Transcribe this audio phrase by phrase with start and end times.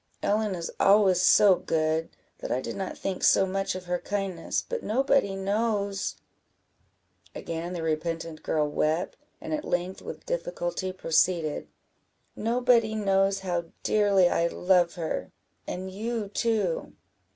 [0.23, 2.09] Ellen is always so good,
[2.39, 6.15] that I did not think so much of her kindness, but nobody knows"
[7.35, 11.67] Again the repentant girl wept, and at length with difficulty proceeded
[12.35, 15.29] "Nobody knows how dearly I love her,
[15.67, 16.93] and you too."